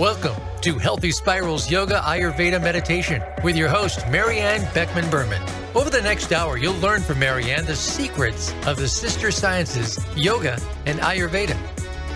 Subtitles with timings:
[0.00, 5.42] Welcome to Healthy Spirals Yoga Ayurveda Meditation with your host, Maryann Beckman Berman.
[5.74, 10.58] Over the next hour, you'll learn from Maryann the secrets of the sister sciences, yoga
[10.86, 11.54] and Ayurveda.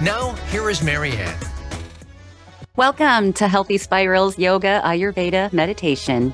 [0.01, 1.37] Now, here is Maryann.
[2.75, 6.33] Welcome to Healthy Spirals Yoga Ayurveda Meditation.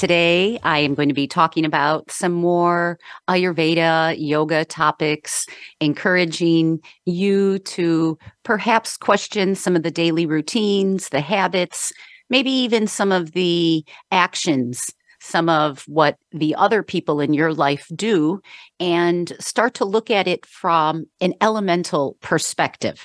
[0.00, 5.44] Today, I am going to be talking about some more Ayurveda yoga topics,
[5.78, 11.92] encouraging you to perhaps question some of the daily routines, the habits,
[12.30, 17.86] maybe even some of the actions, some of what the other people in your life
[17.94, 18.40] do,
[18.80, 23.04] and start to look at it from an elemental perspective.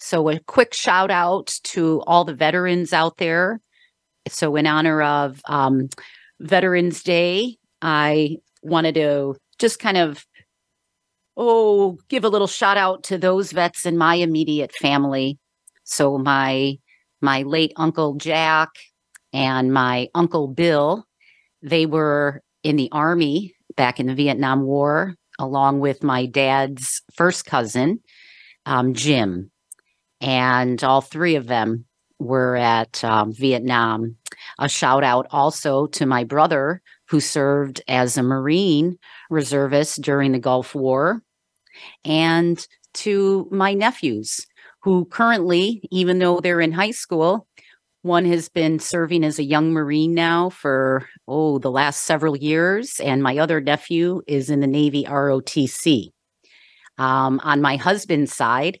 [0.00, 3.60] So, a quick shout out to all the veterans out there.
[4.26, 5.90] So, in honor of um,
[6.40, 10.24] Veterans Day, I wanted to just kind of
[11.36, 15.38] oh give a little shout out to those vets in my immediate family.
[15.84, 16.78] So my
[17.20, 18.70] my late uncle Jack
[19.32, 21.06] and my uncle Bill,
[21.62, 27.44] they were in the army back in the Vietnam War, along with my dad's first
[27.44, 28.00] cousin,
[28.66, 29.50] um, Jim,
[30.20, 31.84] and all three of them
[32.18, 34.16] were at um, Vietnam.
[34.58, 38.98] A shout out also to my brother, who served as a Marine
[39.30, 41.22] reservist during the Gulf War,
[42.04, 44.46] and to my nephews,
[44.82, 47.46] who currently, even though they're in high school,
[48.02, 53.00] one has been serving as a young Marine now for, oh, the last several years,
[53.00, 56.10] and my other nephew is in the Navy ROTC.
[56.98, 58.78] Um, on my husband's side,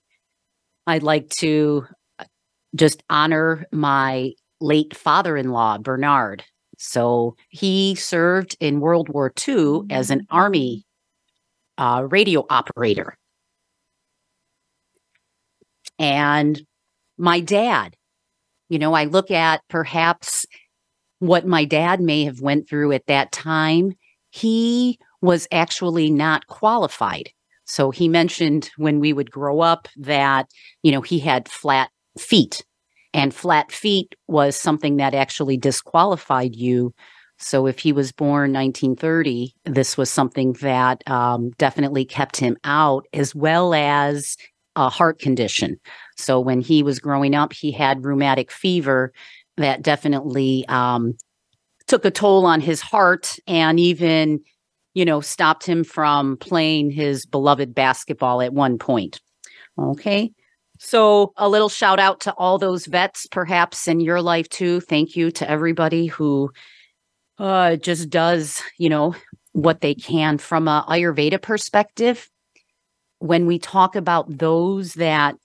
[0.86, 1.86] I'd like to
[2.74, 6.44] just honor my late father in law, Bernard.
[6.78, 10.84] So he served in World War II as an Army
[11.78, 13.16] uh, radio operator.
[15.98, 16.60] And
[17.16, 17.96] my dad,
[18.68, 20.46] you know, I look at perhaps
[21.20, 23.92] what my dad may have went through at that time.
[24.30, 27.30] He was actually not qualified.
[27.66, 30.48] So he mentioned when we would grow up that,
[30.82, 32.64] you know, he had flat feet
[33.12, 36.92] and flat feet was something that actually disqualified you.
[37.38, 43.06] So if he was born 1930, this was something that um, definitely kept him out,
[43.12, 44.36] as well as
[44.76, 45.78] a heart condition.
[46.16, 49.12] So when he was growing up, he had rheumatic fever
[49.56, 51.14] that definitely um,
[51.86, 54.40] took a toll on his heart and even,
[54.94, 59.20] you know, stopped him from playing his beloved basketball at one point.
[59.78, 60.32] Okay.
[60.86, 64.80] So, a little shout out to all those vets, perhaps in your life too.
[64.80, 66.50] Thank you to everybody who
[67.38, 69.14] uh, just does, you know,
[69.52, 72.28] what they can from a Ayurveda perspective.
[73.18, 75.36] When we talk about those that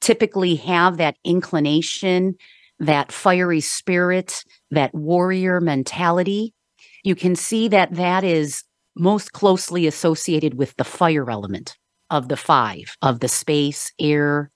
[0.00, 2.34] typically have that inclination,
[2.80, 4.42] that fiery spirit,
[4.72, 6.54] that warrior mentality,
[7.04, 8.64] you can see that that is
[8.96, 11.76] most closely associated with the fire element
[12.10, 14.50] of the five of the space, air,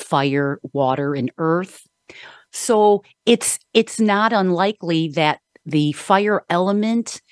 [0.00, 1.86] fire, water, and earth.
[2.52, 7.22] So it's it's not unlikely that the fire element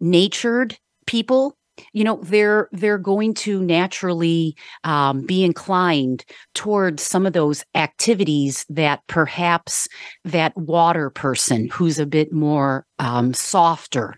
[0.00, 1.56] natured people
[1.92, 8.64] you know they're they're going to naturally um, be inclined towards some of those activities
[8.68, 9.88] that perhaps
[10.24, 14.14] that water person who's a bit more um, softer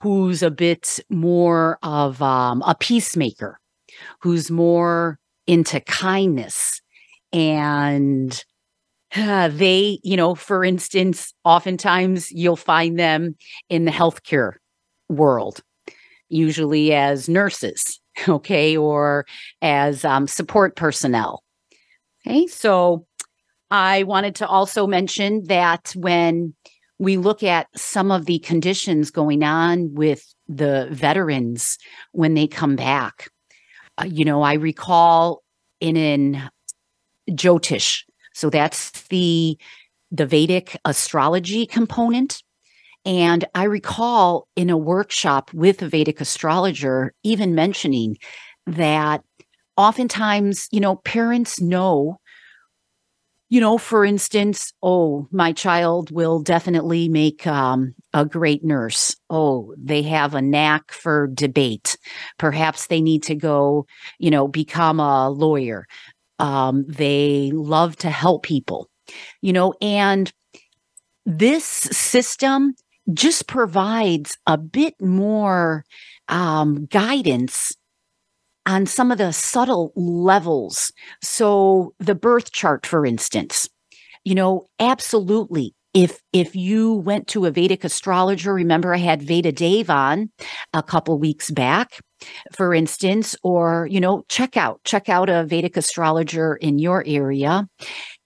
[0.00, 3.58] who's a bit more of um, a peacemaker
[4.20, 6.80] who's more into kindness
[7.34, 8.44] and
[9.16, 13.34] uh, they, you know, for instance, oftentimes you'll find them
[13.68, 14.52] in the healthcare
[15.08, 15.60] world,
[16.28, 19.26] usually as nurses, okay, or
[19.60, 21.42] as um, support personnel.
[22.26, 23.04] Okay, so
[23.70, 26.54] I wanted to also mention that when
[26.98, 31.78] we look at some of the conditions going on with the veterans
[32.12, 33.28] when they come back,
[33.98, 35.42] uh, you know, I recall
[35.80, 36.50] in an
[37.30, 38.04] Jyotish.
[38.34, 39.58] So that's the
[40.10, 42.42] the Vedic astrology component.
[43.04, 48.16] And I recall in a workshop with a Vedic astrologer even mentioning
[48.66, 49.22] that
[49.76, 52.18] oftentimes, you know, parents know,
[53.50, 59.14] you know, for instance, oh, my child will definitely make um, a great nurse.
[59.28, 61.98] Oh, they have a knack for debate.
[62.38, 63.86] Perhaps they need to go,
[64.18, 65.86] you know, become a lawyer.
[66.38, 68.88] Um, they love to help people,
[69.40, 70.32] you know, and
[71.26, 72.74] this system
[73.12, 75.84] just provides a bit more
[76.28, 77.72] um, guidance
[78.66, 80.90] on some of the subtle levels.
[81.22, 83.68] So, the birth chart, for instance,
[84.24, 85.74] you know, absolutely.
[85.92, 90.30] If if you went to a Vedic astrologer, remember I had Veda Dave on
[90.72, 92.00] a couple weeks back,
[92.52, 97.68] for instance, or you know, check out check out a Vedic astrologer in your area.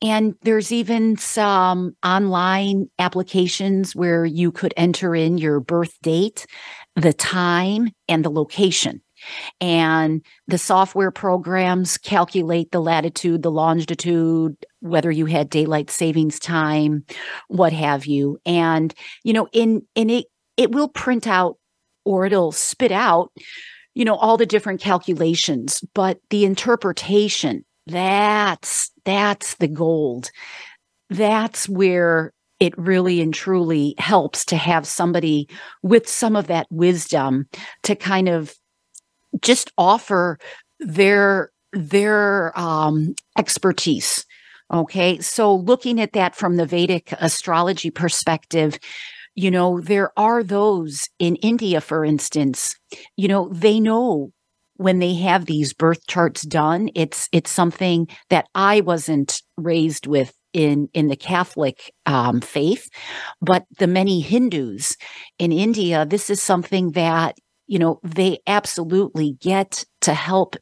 [0.03, 6.47] And there's even some online applications where you could enter in your birth date,
[6.95, 9.03] the time, and the location.
[9.61, 17.05] And the software programs calculate the latitude, the longitude, whether you had daylight savings time,
[17.49, 18.39] what have you.
[18.47, 18.95] And,
[19.25, 20.27] you know, in, in it,
[20.57, 21.59] it will print out
[22.05, 23.33] or it'll spit out,
[23.99, 30.31] you know, all the different calculations, but the interpretation, that's, that's the gold.
[31.11, 35.49] That's where it really and truly helps to have somebody
[35.83, 37.49] with some of that wisdom
[37.83, 38.55] to kind of
[39.43, 40.39] just offer
[40.79, 44.25] their their um, expertise.
[44.73, 48.79] Okay, so looking at that from the Vedic astrology perspective,
[49.39, 52.75] you know, there are those in India, for instance,
[53.17, 54.31] you know, they know
[54.77, 60.33] when they have these birth charts done it's it's something that i wasn't raised with
[60.53, 62.89] in in the catholic um, faith
[63.41, 64.97] but the many hindus
[65.39, 67.37] in india this is something that
[67.71, 70.57] you know, they absolutely get to help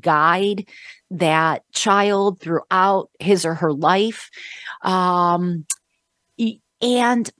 [0.00, 0.66] guide
[1.10, 4.30] that child throughout his or her life.
[4.82, 5.66] Um,
[6.80, 7.30] and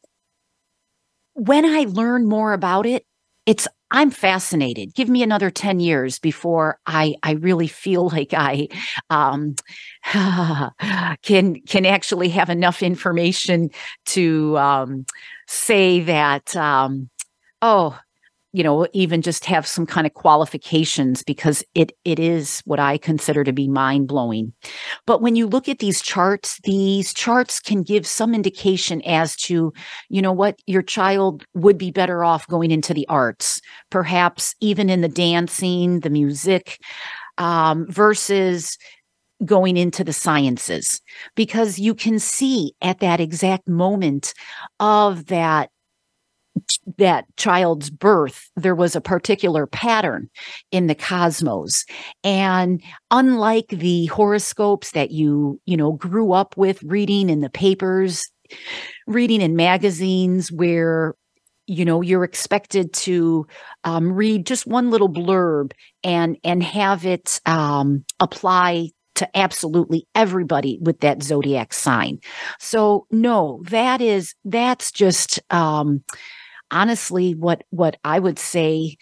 [1.38, 3.04] when I learn more about it,
[3.46, 4.94] it's I'm fascinated.
[4.94, 8.68] Give me another 10 years before I I really feel like I
[9.08, 9.54] um,
[11.22, 13.70] can can actually have enough information
[14.06, 15.06] to um,
[15.46, 17.08] say that um,
[17.62, 17.98] oh
[18.52, 22.96] you know even just have some kind of qualifications because it it is what i
[22.96, 24.52] consider to be mind blowing
[25.06, 29.72] but when you look at these charts these charts can give some indication as to
[30.08, 33.60] you know what your child would be better off going into the arts
[33.90, 36.78] perhaps even in the dancing the music
[37.38, 38.76] um, versus
[39.44, 41.00] going into the sciences.
[41.34, 44.34] Because you can see at that exact moment
[44.80, 45.70] of that
[46.98, 50.28] that child's birth, there was a particular pattern
[50.70, 51.84] in the cosmos.
[52.24, 58.30] And unlike the horoscopes that you, you know, grew up with reading in the papers,
[59.06, 61.14] reading in magazines where
[61.68, 63.46] you know you're expected to
[63.84, 65.72] um, read just one little blurb
[66.02, 72.18] and and have it um, apply to absolutely everybody with that zodiac sign
[72.58, 76.02] so no that is that's just um,
[76.70, 78.96] honestly what what I would say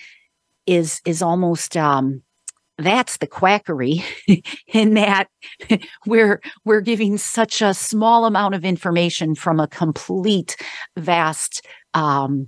[0.67, 2.23] is is almost um
[2.79, 4.05] that's the quackery
[4.73, 5.29] in that
[6.07, 10.57] we're we're giving such a small amount of information from a complete
[10.97, 12.47] vast um,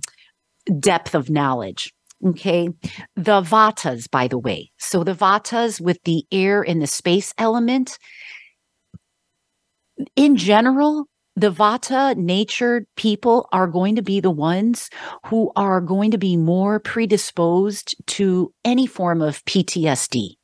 [0.79, 1.93] depth of knowledge
[2.25, 2.69] okay?
[3.15, 4.71] The vatas by the way.
[4.77, 7.97] So the vatas with the air and the space element
[10.15, 11.05] in general
[11.39, 14.89] the vata natured people are going to be the ones
[15.27, 20.35] who are going to be more predisposed to any form of PTSD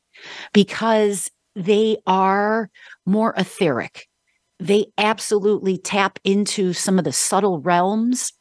[0.54, 2.70] because they are
[3.04, 4.06] more etheric.
[4.58, 8.32] They absolutely tap into some of the subtle realms.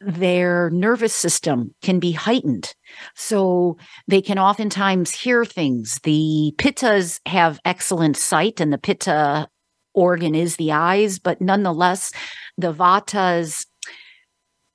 [0.00, 2.72] Their nervous system can be heightened.
[3.16, 5.98] So they can oftentimes hear things.
[6.04, 9.48] The pittas have excellent sight, and the pitta
[9.96, 12.12] organ is the eyes, but nonetheless,
[12.56, 13.66] the vatas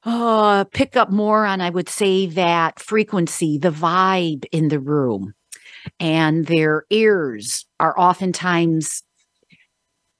[0.03, 5.33] uh, pick up more on, I would say, that frequency, the vibe in the room.
[5.99, 9.03] And their ears are oftentimes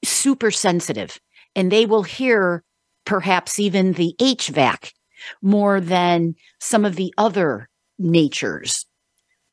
[0.04, 1.20] super sensitive,
[1.56, 2.64] and they will hear
[3.06, 4.92] perhaps even the HVAC
[5.42, 8.86] more than some of the other natures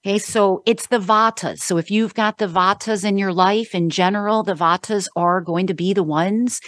[0.06, 1.58] Okay, so it's the vatas.
[1.58, 5.66] So if you've got the vatas in your life in general, the vatas are going
[5.66, 6.60] to be the ones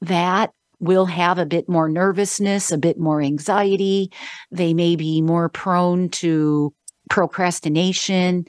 [0.00, 4.10] that will have a bit more nervousness, a bit more anxiety.
[4.50, 6.72] They may be more prone to
[7.10, 8.46] procrastination,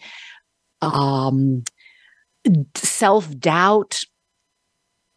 [0.81, 1.63] um,
[2.75, 4.00] self doubt.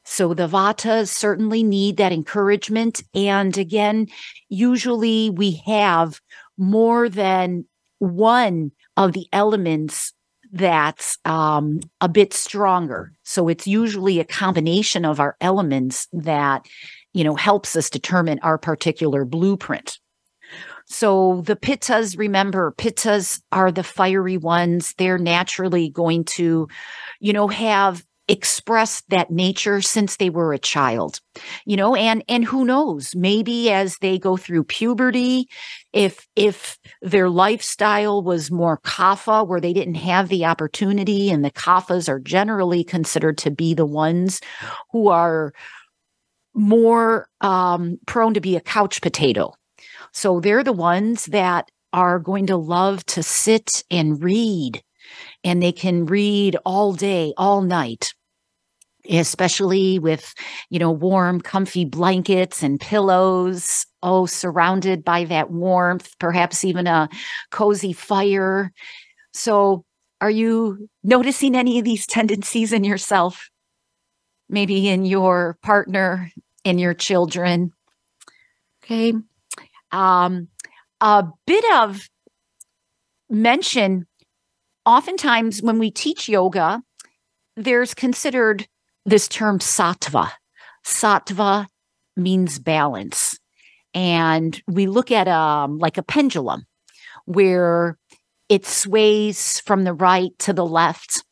[0.05, 3.02] So the vatas certainly need that encouragement.
[3.14, 4.09] And again,
[4.49, 6.21] usually we have
[6.59, 7.67] more than
[7.99, 10.13] one of the elements
[10.53, 13.13] that's um, a bit stronger.
[13.23, 16.67] So it's usually a combination of our elements that,
[17.15, 19.99] you know, helps us determine our particular blueprint.
[20.87, 24.95] So the pittas, remember, pittas are the fiery ones.
[24.99, 26.69] They're naturally going to,
[27.19, 31.21] you know, have expressed that nature since they were a child
[31.67, 35.49] you know and and who knows maybe as they go through puberty
[35.93, 41.50] if if their lifestyle was more kapha where they didn't have the opportunity and the
[41.50, 44.41] kaphas are generally considered to be the ones
[44.93, 45.52] who are
[46.55, 49.55] more um, prone to be a couch potato.
[50.12, 54.83] So they're the ones that are going to love to sit and read
[55.45, 58.13] and they can read all day, all night
[59.09, 60.35] especially with
[60.71, 67.09] you know warm comfy blankets and pillows oh surrounded by that warmth perhaps even a
[67.51, 68.73] cozy fire.
[69.33, 69.85] So
[70.21, 73.51] are you noticing any of these tendencies in yourself?
[74.49, 76.31] Maybe in your partner
[76.65, 77.73] in your children?
[78.85, 79.15] Okay.
[79.91, 80.49] Um
[81.01, 82.09] a bit of
[83.29, 84.07] mention
[84.85, 86.83] oftentimes when we teach yoga,
[87.57, 88.67] there's considered
[89.05, 90.31] this term sattva.
[90.85, 91.67] Sattva
[92.17, 93.39] means balance.
[93.95, 96.65] And we look at um like a pendulum
[97.27, 97.99] where
[98.49, 101.25] it sways from the right to the left.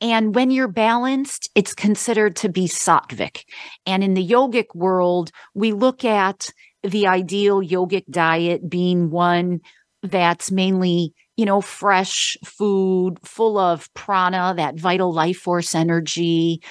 [0.00, 3.44] And when you're balanced, it's considered to be sattvic.
[3.86, 6.50] And in the yogic world, we look at
[6.82, 9.60] the ideal yogic diet being one
[10.02, 16.62] that's mainly you know, fresh food full of prana, that vital life force energy,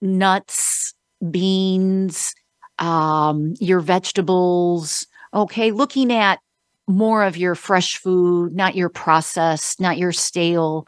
[0.00, 0.94] nuts,
[1.30, 2.34] beans,
[2.78, 5.06] um, your vegetables.
[5.32, 6.38] Okay, looking at
[6.86, 10.86] more of your fresh food, not your processed, not your stale,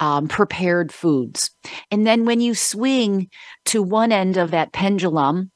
[0.00, 1.50] um, prepared foods.
[1.90, 3.28] And then when you swing
[3.66, 5.50] to one end of that pendulum,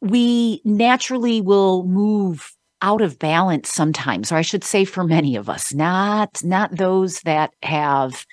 [0.00, 2.52] we naturally will move
[2.82, 7.20] out of balance sometimes or i should say for many of us not not those
[7.20, 8.24] that have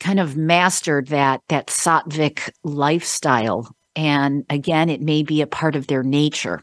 [0.00, 3.74] kind of mastered that that sattvic lifestyle.
[3.96, 6.62] And again it may be a part of their nature.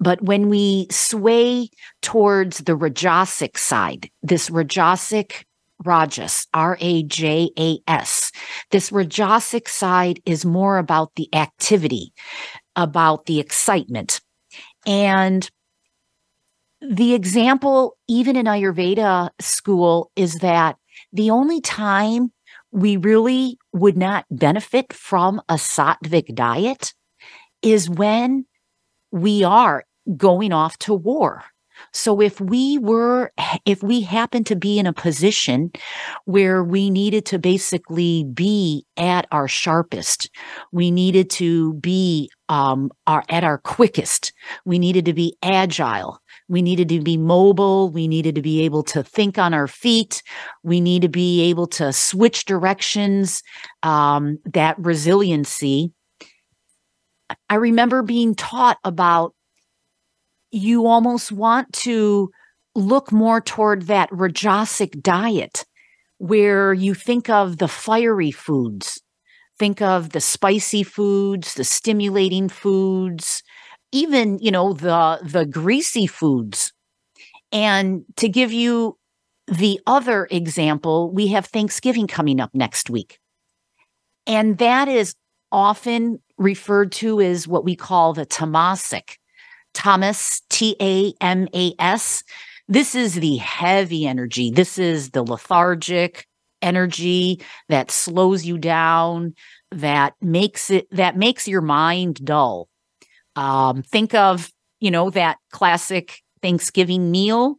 [0.00, 1.70] But when we sway
[2.02, 5.44] towards the rajasic side this rajasic
[5.84, 8.32] rajas r-a-j-a-s
[8.70, 12.12] this rajasic side is more about the activity
[12.76, 14.20] about the excitement.
[14.86, 15.48] And
[16.88, 20.76] the example, even in Ayurveda school, is that
[21.12, 22.32] the only time
[22.72, 26.92] we really would not benefit from a sattvic diet
[27.62, 28.44] is when
[29.10, 29.84] we are
[30.16, 31.44] going off to war.
[31.92, 33.32] So if we were,
[33.64, 35.70] if we happen to be in a position
[36.24, 40.30] where we needed to basically be at our sharpest,
[40.72, 44.32] we needed to be um, our, at our quickest,
[44.64, 47.90] we needed to be agile, we needed to be mobile.
[47.90, 50.22] We needed to be able to think on our feet.
[50.62, 53.42] We need to be able to switch directions,
[53.82, 55.92] um, that resiliency.
[57.50, 59.34] I remember being taught about
[60.52, 62.30] you almost want to
[62.76, 65.64] look more toward that rajasic diet
[66.18, 69.02] where you think of the fiery foods,
[69.58, 73.42] think of the spicy foods, the stimulating foods,
[73.92, 76.72] even you know the the greasy foods.
[77.52, 78.98] And to give you
[79.46, 83.18] the other example we have thanksgiving coming up next week.
[84.26, 85.14] And that is
[85.52, 89.16] often referred to as what we call the tamasic.
[89.72, 92.22] Tamas t-a-m-a-s
[92.68, 94.50] this is the heavy energy.
[94.50, 96.26] This is the lethargic
[96.62, 99.34] energy that slows you down
[99.70, 102.68] that makes it that makes your mind dull
[103.36, 104.50] um, think of,
[104.80, 107.58] you know, that classic Thanksgiving meal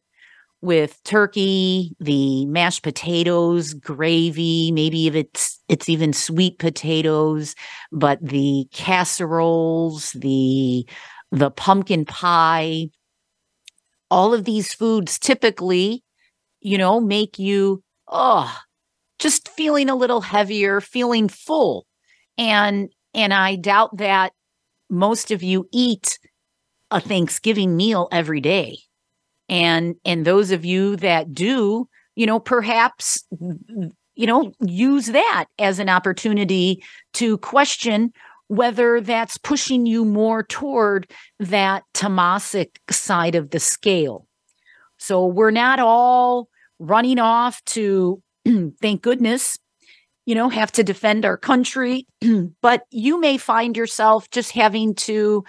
[0.62, 7.56] with turkey, the mashed potatoes, gravy, maybe if it's it's even sweet potatoes,
[7.92, 10.88] but the casseroles, the
[11.32, 12.90] the pumpkin pie,
[14.10, 16.04] all of these foods typically,
[16.60, 18.58] you know, make you oh,
[19.20, 21.86] just feeling a little heavier, feeling full.
[22.38, 24.34] And and I doubt that
[24.90, 26.20] most of you eat
[26.92, 28.80] a Thanksgiving meal every day.
[29.50, 33.26] And and those of you that do, you know, perhaps
[34.18, 38.12] you know, use that as an opportunity to question
[38.48, 44.26] whether that's pushing you more toward that tamasic side of the scale.
[44.98, 48.22] So we're not all running off to
[48.82, 49.58] thank goodness
[50.28, 52.06] you know, have to defend our country.
[52.62, 55.44] but you may find yourself just having to,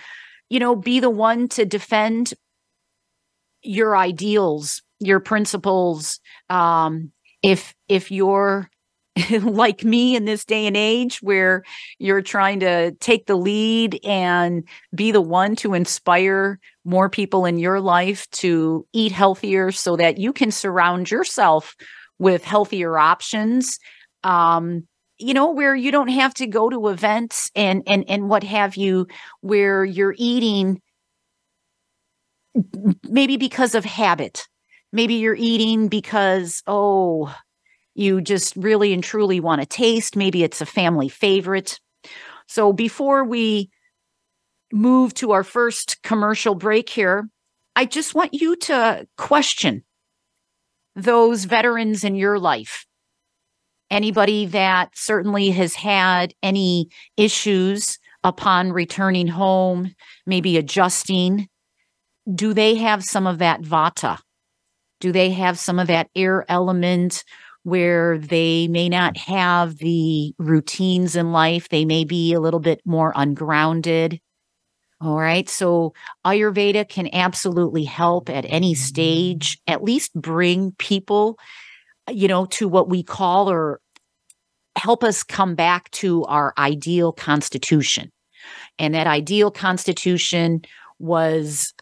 [0.48, 2.32] you know, be the one to defend
[3.60, 6.20] your ideals, your principles.
[6.48, 7.10] Um,
[7.42, 8.70] if if you're
[9.42, 11.64] like me in this day and age where
[11.98, 14.62] you're trying to take the lead and
[14.94, 20.18] be the one to inspire more people in your life to eat healthier so that
[20.18, 21.74] you can surround yourself
[22.20, 23.80] with healthier options
[24.28, 24.86] um,
[25.18, 28.76] you know where you don't have to go to events and and and what have
[28.76, 29.06] you
[29.40, 30.80] where you're eating
[33.04, 34.46] maybe because of habit.
[34.92, 37.34] Maybe you're eating because oh
[37.94, 40.14] you just really and truly want to taste.
[40.14, 41.80] Maybe it's a family favorite.
[42.46, 43.70] So before we
[44.72, 47.28] move to our first commercial break here
[47.76, 49.82] i just want you to question
[50.94, 52.84] those veterans in your life
[53.90, 59.94] anybody that certainly has had any issues upon returning home,
[60.26, 61.48] maybe adjusting,
[62.34, 64.18] do they have some of that vata?
[65.00, 67.24] Do they have some of that air element
[67.62, 71.68] where they may not have the routines in life?
[71.68, 74.20] They may be a little bit more ungrounded.
[75.00, 75.48] All right.
[75.48, 75.94] So
[76.26, 81.38] Ayurveda can absolutely help at any stage, at least bring people
[82.10, 83.80] you know, to what we call or
[84.76, 88.10] help us come back to our ideal constitution.
[88.78, 90.62] And that ideal constitution
[90.98, 91.74] was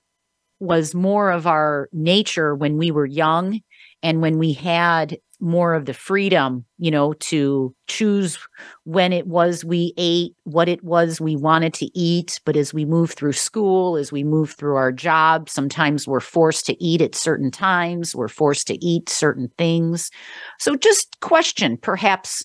[0.58, 3.60] was more of our nature when we were young
[4.02, 8.38] and when we had more of the freedom, you know, to choose
[8.84, 12.40] when it was we ate, what it was we wanted to eat.
[12.44, 16.64] But as we move through school, as we move through our job, sometimes we're forced
[16.66, 20.10] to eat at certain times, we're forced to eat certain things.
[20.58, 22.42] So just question perhaps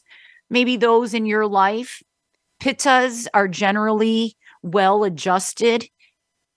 [0.50, 2.03] maybe those in your life.
[2.62, 5.88] Pittas are generally well adjusted.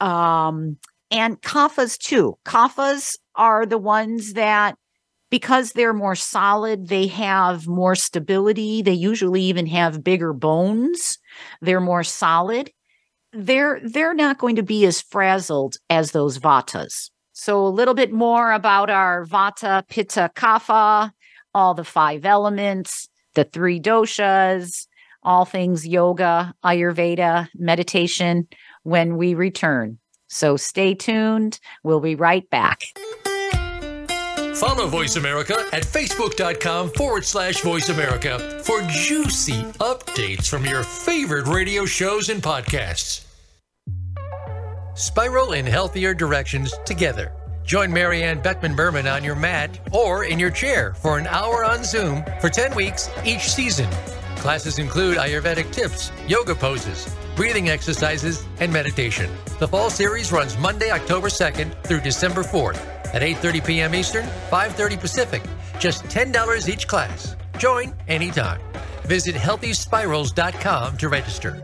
[0.01, 0.79] Um,
[1.11, 2.37] and kaphas too.
[2.45, 4.77] Kaphas are the ones that
[5.35, 8.83] because they're more solid, they have more stability.
[8.83, 11.19] They usually even have bigger bones.
[11.61, 12.71] They're more solid.
[13.33, 17.11] They're they're not going to be as frazzled as those vatas.
[17.33, 21.11] So a little bit more about our vata, pitta, kapha,
[21.53, 24.87] all the five elements, the three doshas,
[25.25, 28.47] all things yoga, ayurveda, meditation
[28.85, 29.99] when we return.
[30.29, 31.59] So stay tuned.
[31.83, 32.83] We'll be right back.
[34.55, 41.49] Follow Voice America at facebook.com forward slash voice America for juicy updates from your favorite
[41.49, 43.25] radio shows and podcasts.
[44.95, 47.33] Spiral in healthier directions together.
[47.65, 51.83] Join Maryann Beckman Berman on your mat or in your chair for an hour on
[51.83, 53.91] Zoom for 10 weeks each season.
[54.37, 59.29] Classes include Ayurvedic tips, yoga poses, breathing exercises, and meditation.
[59.59, 63.95] The fall series runs Monday, October 2nd through December 4th at 8:30 p.m.
[63.95, 65.43] Eastern, 5:30 Pacific.
[65.81, 67.37] Just $10 each class.
[67.59, 68.61] Join anytime.
[69.07, 71.64] Visit healthyspirals.com to register.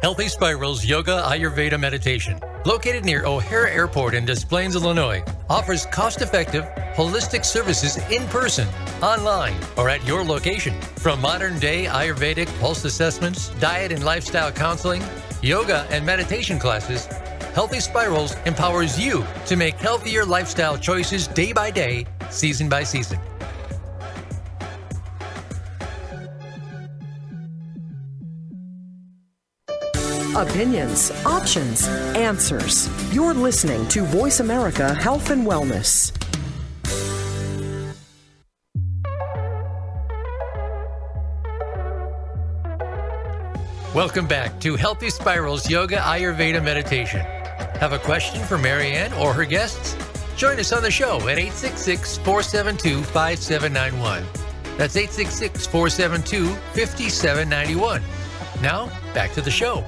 [0.00, 6.22] Healthy Spirals Yoga Ayurveda Meditation, located near O'Hare Airport in Des Plaines, Illinois, offers cost
[6.22, 8.68] effective, holistic services in person,
[9.02, 10.80] online, or at your location.
[11.00, 15.02] From modern day Ayurvedic pulse assessments, diet and lifestyle counseling,
[15.42, 17.06] yoga and meditation classes,
[17.52, 23.18] Healthy Spirals empowers you to make healthier lifestyle choices day by day, season by season.
[30.38, 32.88] Opinions, options, answers.
[33.12, 36.12] You're listening to Voice America Health and Wellness.
[43.92, 47.22] Welcome back to Healthy Spirals Yoga Ayurveda Meditation.
[47.80, 49.96] Have a question for Maryann or her guests?
[50.36, 54.22] Join us on the show at 866 472 5791.
[54.76, 58.00] That's 866 472 5791.
[58.62, 59.84] Now, back to the show.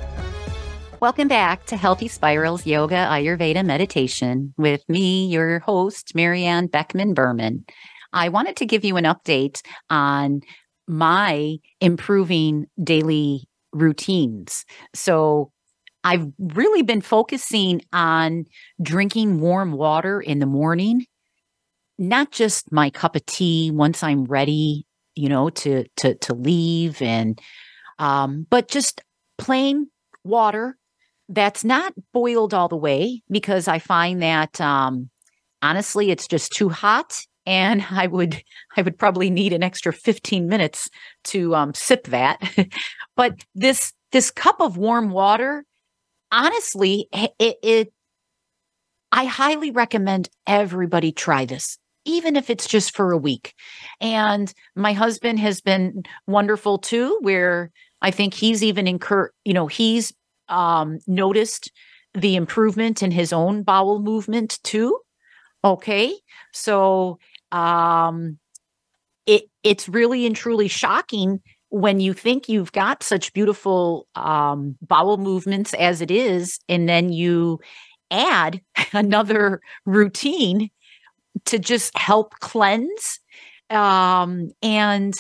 [1.01, 7.65] Welcome back to Healthy Spirals Yoga Ayurveda Meditation with me, your host, Maryann Beckman Berman.
[8.13, 10.43] I wanted to give you an update on
[10.87, 14.67] my improving daily routines.
[14.95, 15.53] So,
[16.05, 18.45] I've really been focusing on
[18.83, 21.07] drinking warm water in the morning,
[21.99, 24.85] not just my cup of tea once I'm ready,
[25.15, 27.41] you know, to to to leave and
[27.99, 29.01] um but just
[29.39, 29.87] plain
[30.25, 30.77] water
[31.31, 35.11] that's not boiled all the way because I find that um
[35.63, 38.43] honestly it's just too hot and I would
[38.77, 40.89] I would probably need an extra 15 minutes
[41.25, 42.41] to um, sip that.
[43.17, 45.65] but this this cup of warm water,
[46.33, 47.93] honestly, it, it
[49.13, 53.55] I highly recommend everybody try this, even if it's just for a week.
[54.01, 57.71] And my husband has been wonderful too, where
[58.03, 60.13] I think he's even incur, you know, he's
[60.51, 61.71] um, noticed
[62.15, 64.99] the improvement in his own bowel movement too.
[65.65, 66.15] Okay.
[66.53, 67.19] So
[67.53, 68.39] um,
[69.27, 75.19] it it's really and truly shocking when you think you've got such beautiful um, bowel
[75.19, 77.61] movements as it is, and then you
[78.11, 78.61] add
[78.93, 80.71] another routine
[81.45, 83.21] to just help cleanse.
[83.71, 85.15] Um, and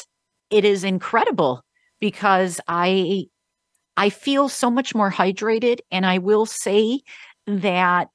[0.51, 1.64] it is incredible
[2.01, 3.27] because I
[4.01, 7.03] I feel so much more hydrated, and I will say
[7.47, 8.09] that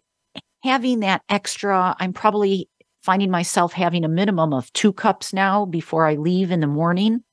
[0.64, 2.68] having that extra, I'm probably
[3.04, 7.24] finding myself having a minimum of two cups now before I leave in the morning.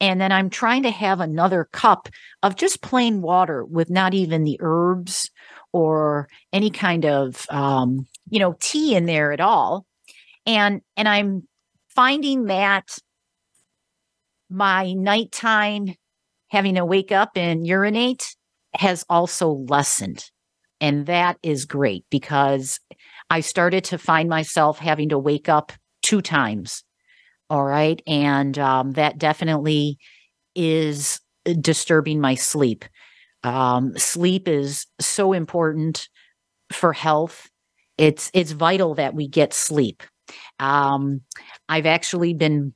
[0.00, 2.08] And then I'm trying to have another cup
[2.42, 5.30] of just plain water with not even the herbs
[5.74, 9.84] or any kind of, um, you know, tea in there at all.
[10.46, 11.46] And, and I'm
[11.90, 12.96] finding that
[14.48, 15.96] my nighttime
[16.50, 18.36] having to wake up and urinate
[18.74, 20.30] has also lessened.
[20.80, 22.80] And that is great because
[23.28, 26.82] I started to find myself having to wake up two times.
[27.48, 28.00] All right.
[28.06, 29.98] And um, that definitely
[30.54, 31.20] is
[31.60, 32.84] disturbing my sleep.
[33.42, 36.08] Um, sleep is so important
[36.72, 37.48] for health.
[37.98, 40.02] It's it's vital that we get sleep.
[40.58, 41.22] Um,
[41.68, 42.74] I've actually been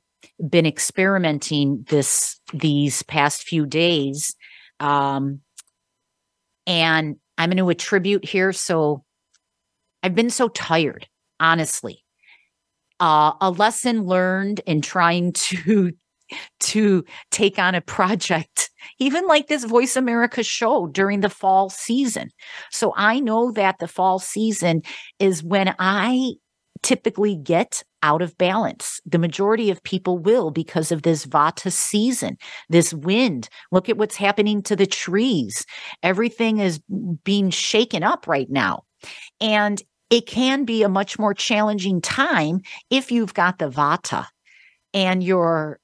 [0.49, 4.35] been experimenting this these past few days,
[4.79, 5.41] um,
[6.67, 8.51] and I'm going to attribute here.
[8.53, 9.03] So
[10.03, 11.07] I've been so tired,
[11.39, 12.03] honestly.
[12.99, 15.91] Uh, a lesson learned in trying to
[16.59, 18.69] to take on a project,
[18.99, 22.29] even like this Voice America show during the fall season.
[22.71, 24.81] So I know that the fall season
[25.19, 26.33] is when I
[26.85, 29.01] typically get out of balance.
[29.07, 32.37] The majority of people will because of this Vata season,
[32.69, 33.49] this wind.
[33.71, 35.65] Look at what's happening to the trees.
[36.03, 36.79] Everything is
[37.23, 38.83] being shaken up right now.
[39.41, 44.27] And it can be a much more challenging time if you've got the vata
[44.93, 45.79] and you're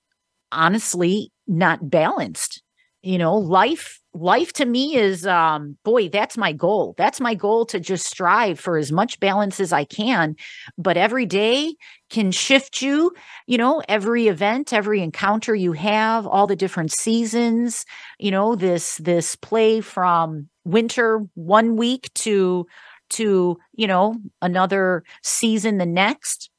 [0.52, 2.62] honestly not balanced
[3.02, 7.66] you know life life to me is um boy that's my goal that's my goal
[7.66, 10.36] to just strive for as much balance as i can
[10.78, 11.74] but every day
[12.10, 13.12] can shift you
[13.48, 17.86] you know every event every encounter you have all the different seasons
[18.20, 22.66] you know this this play from winter one week to
[23.12, 26.50] to, you know, another season the next.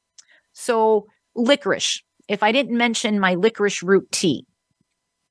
[0.53, 2.03] So, licorice.
[2.29, 4.47] If I didn't mention my licorice root tea,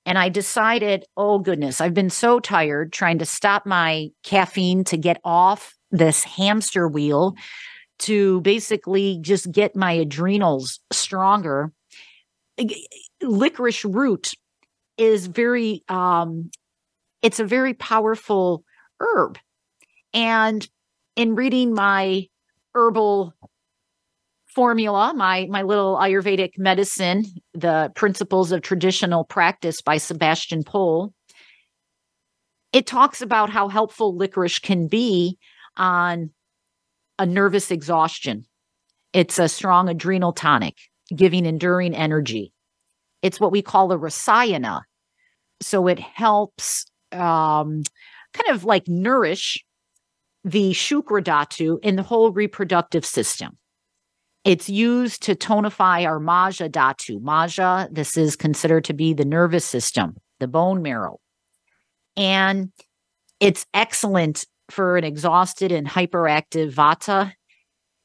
[0.06, 4.98] and I decided, oh goodness, I've been so tired trying to stop my caffeine to
[4.98, 7.36] get off this hamster wheel
[8.00, 11.72] to basically just get my adrenals stronger.
[13.22, 14.32] Licorice root
[14.98, 16.50] is very um
[17.22, 18.64] it's a very powerful
[19.00, 19.38] herb.
[20.14, 20.68] And
[21.16, 22.28] in reading my
[22.74, 23.34] herbal
[24.54, 31.14] formula, my my little Ayurvedic medicine, the principles of traditional practice by Sebastian Pole,
[32.74, 35.38] it talks about how helpful licorice can be
[35.78, 36.32] on
[37.20, 38.46] a nervous exhaustion.
[39.14, 40.78] It's a strong adrenal tonic,
[41.16, 42.54] giving enduring energy.
[43.22, 44.82] It's what we call a rasayana.
[45.62, 47.84] So it helps um,
[48.34, 49.64] kind of like nourish
[50.44, 53.58] the Shukra Dhatu in the whole reproductive system.
[54.44, 57.22] It's used to tonify our Majja Dhatu.
[57.22, 61.20] Majja, this is considered to be the nervous system, the bone marrow.
[62.18, 62.72] And
[63.40, 67.34] it's excellent for an exhausted and hyperactive Vata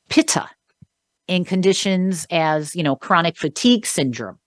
[0.09, 0.49] Pitta
[1.27, 4.39] in conditions as, you know, chronic fatigue syndrome.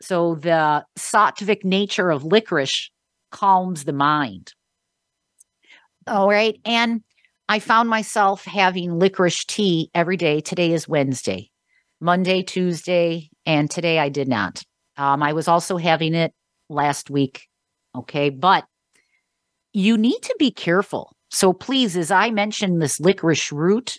[0.00, 2.90] So the sattvic nature of licorice
[3.30, 4.52] calms the mind.
[6.06, 6.58] All right.
[6.64, 7.02] And
[7.48, 10.40] I found myself having licorice tea every day.
[10.40, 11.50] Today is Wednesday,
[12.00, 14.62] Monday, Tuesday, and today I did not.
[14.96, 16.32] Um, I was also having it
[16.68, 17.48] last week.
[17.94, 18.30] Okay.
[18.30, 18.64] But
[19.72, 21.14] you need to be careful.
[21.30, 23.98] So please, as I mentioned this licorice root,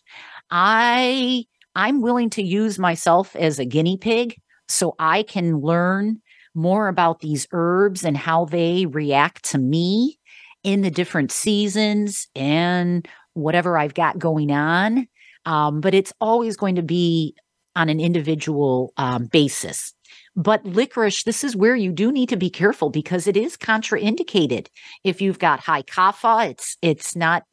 [0.52, 4.36] I I'm willing to use myself as a guinea pig
[4.68, 6.22] so I can learn
[6.56, 10.20] more about these herbs and how they react to me
[10.64, 15.08] in the different seasons and whatever I've got going on.
[15.46, 17.36] Um, but it's always going to be
[17.76, 19.94] on an individual um, basis.
[20.36, 24.68] But licorice, this is where you do need to be careful because it is contraindicated.
[25.04, 27.44] If you've got high kapha, it's it's not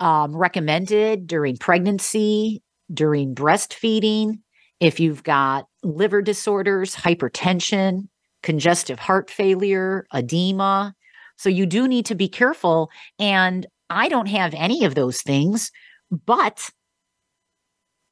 [0.00, 4.38] um, recommended during pregnancy, during breastfeeding.
[4.80, 8.08] If you've got liver disorders, hypertension,
[8.42, 10.94] congestive heart failure, edema.
[11.36, 12.90] So you do need to be careful.
[13.18, 15.70] And I don't have any of those things,
[16.10, 16.70] but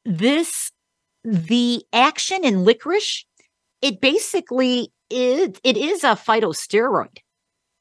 [0.04, 0.72] this,
[1.24, 3.26] the action in licorice,
[3.82, 7.18] it basically is, it is a phytosteroid.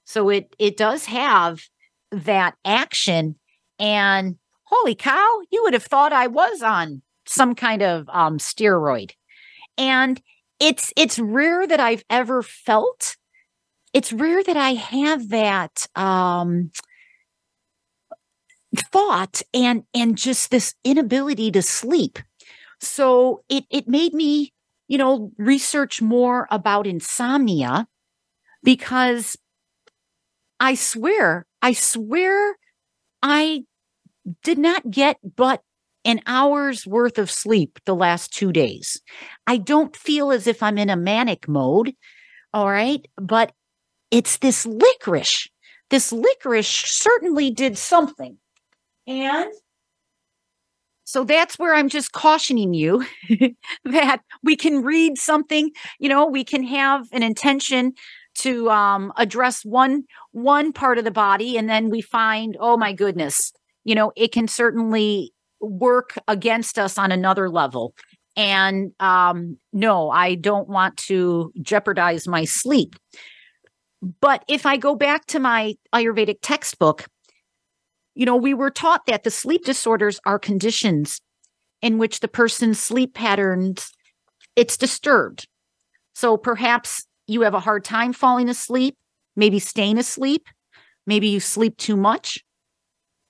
[0.05, 1.61] So it, it does have
[2.11, 3.35] that action.
[3.79, 9.11] And holy cow, you would have thought I was on some kind of um, steroid.
[9.77, 10.21] And
[10.59, 13.17] it's it's rare that I've ever felt.
[13.93, 16.71] It's rare that I have that um,
[18.75, 22.19] thought and and just this inability to sleep.
[22.79, 24.53] So it it made me,
[24.87, 27.87] you know, research more about insomnia
[28.63, 29.37] because
[30.59, 32.55] I swear, I swear
[33.21, 33.63] I
[34.43, 35.61] did not get but
[36.03, 39.01] an hour's worth of sleep the last two days.
[39.47, 41.93] I don't feel as if I'm in a manic mode.
[42.53, 43.05] All right.
[43.17, 43.51] But
[44.11, 45.49] it's this licorice.
[45.89, 48.37] This licorice certainly did something.
[49.07, 49.51] And
[51.03, 53.05] so that's where I'm just cautioning you
[53.85, 57.93] that we can read something, you know, we can have an intention
[58.39, 62.91] to um, address one one part of the body and then we find oh my
[62.91, 63.53] goodness
[63.85, 67.93] you know it can certainly work against us on another level.
[68.37, 72.95] And um, no, I don't want to jeopardize my sleep.
[74.21, 77.05] But if I go back to my Ayurvedic textbook,
[78.15, 81.21] you know, we were taught that the sleep disorders are conditions
[81.81, 83.91] in which the person's sleep patterns
[84.55, 85.47] it's disturbed.
[86.13, 88.95] So perhaps you have a hard time falling asleep,
[89.35, 90.47] maybe staying asleep,
[91.07, 92.43] maybe you sleep too much,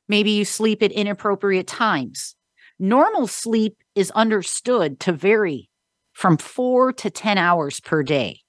[0.08, 2.36] Maybe you sleep at inappropriate times.
[2.78, 5.69] Normal sleep is understood to vary
[6.13, 8.41] from four to 10 hours per day.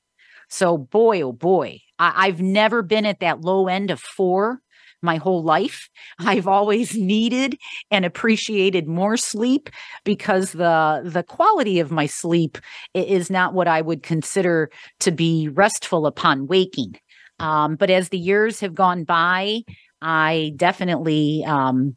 [0.49, 4.61] So, boy, oh boy, I- have never been at that low end of four
[5.07, 5.89] my whole life.
[6.19, 7.57] I've always needed
[7.91, 9.71] and appreciated more sleep
[10.05, 12.59] because the the quality of my sleep
[12.93, 16.97] is not what I would consider to be restful upon waking.
[17.39, 19.63] Um, but as the years have gone by,
[20.03, 21.97] I definitely um,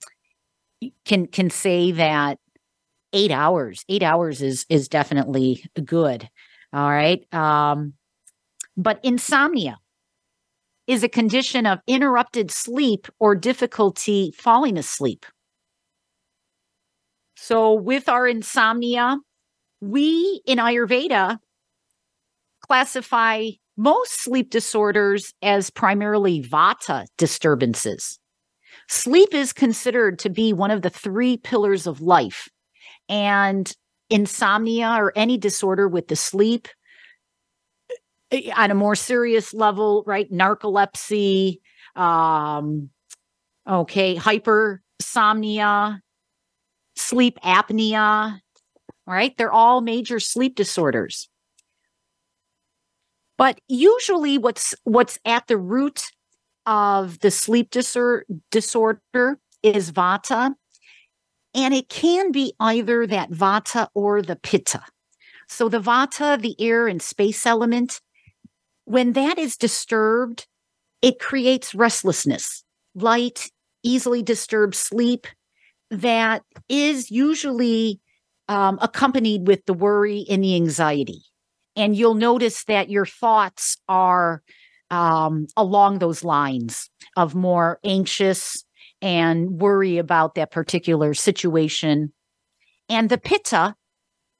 [1.03, 2.39] can can say that
[3.11, 6.29] eight hours, eight hours is is definitely good.
[6.71, 7.21] All right.
[7.33, 7.93] Um,
[8.77, 9.77] but insomnia
[10.89, 15.23] is a condition of interrupted sleep or difficulty falling asleep.
[17.35, 19.17] So, with our insomnia,
[19.81, 21.37] we in Ayurveda
[22.67, 28.17] classify most sleep disorders as primarily vata disturbances.
[28.87, 32.49] Sleep is considered to be one of the three pillars of life.
[33.07, 33.71] And
[34.09, 36.67] insomnia or any disorder with the sleep
[38.55, 40.31] on a more serious level, right?
[40.31, 41.59] Narcolepsy,
[41.95, 42.89] um,
[43.67, 45.99] okay, hypersomnia,
[46.95, 48.39] sleep apnea,
[49.07, 49.35] right?
[49.37, 51.29] They're all major sleep disorders.
[53.37, 56.03] But usually what's what's at the root
[56.65, 60.53] of the sleep disor- disorder is vata.
[61.55, 64.81] And it can be either that vata or the pitta.
[65.47, 68.01] So the vata, the air and space element,
[68.89, 70.47] when that is disturbed,
[71.01, 72.63] it creates restlessness,
[72.95, 73.49] light,
[73.83, 75.27] easily disturbed sleep
[75.89, 77.99] that is usually
[78.47, 81.21] um, accompanied with the worry and the anxiety
[81.79, 84.43] and you'll notice that your thoughts are
[84.91, 88.65] um, along those lines of more anxious
[89.01, 92.11] and worry about that particular situation.
[92.89, 93.75] And the pitta,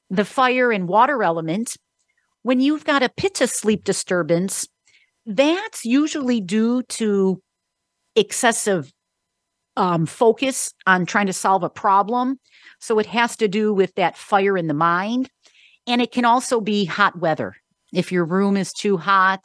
[0.10, 1.78] the fire and water element,
[2.44, 4.68] when you've got a pitta sleep disturbance,
[5.26, 7.42] that's usually due to
[8.16, 8.92] excessive
[9.78, 12.40] um, focus on trying to solve a problem.
[12.80, 15.30] So it has to do with that fire in the mind.
[15.88, 17.56] And it can also be hot weather.
[17.94, 19.44] if your room is too hot,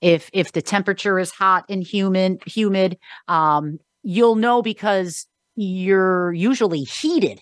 [0.00, 6.82] if if the temperature is hot and humid, humid, um, you'll know because you're usually
[6.82, 7.40] heated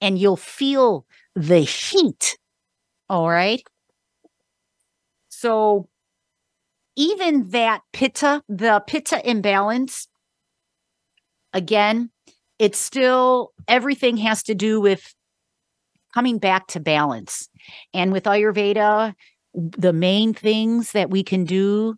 [0.00, 2.38] and you'll feel the heat.
[3.08, 3.62] All right.
[5.40, 5.88] So
[6.96, 10.06] even that pitta, the pitta imbalance,
[11.54, 12.10] again,
[12.58, 15.14] it's still everything has to do with
[16.12, 17.48] coming back to balance.
[17.94, 19.14] And with Ayurveda,
[19.54, 21.94] the main things that we can do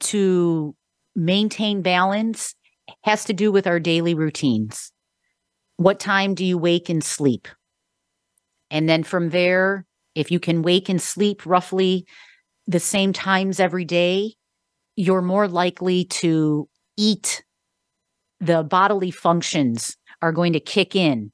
[0.00, 0.74] to
[1.14, 2.54] maintain balance
[3.02, 4.90] has to do with our daily routines.
[5.76, 7.46] What time do you wake and sleep?
[8.70, 12.06] And then from there, if you can wake and sleep roughly
[12.66, 14.34] the same times every day,
[14.96, 17.44] you're more likely to eat.
[18.40, 21.32] The bodily functions are going to kick in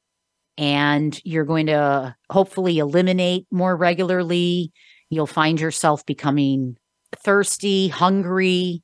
[0.57, 4.73] and you're going to hopefully eliminate more regularly.
[5.09, 6.77] You'll find yourself becoming
[7.17, 8.83] thirsty, hungry,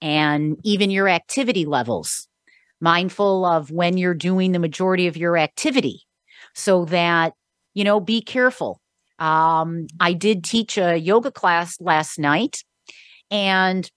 [0.00, 2.28] and even your activity levels.
[2.80, 6.02] Mindful of when you're doing the majority of your activity
[6.54, 7.34] so that,
[7.74, 8.81] you know, be careful.
[9.22, 12.64] Um, I did teach a yoga class last night
[13.30, 13.88] and